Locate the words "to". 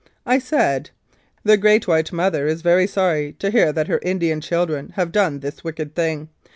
3.33-3.51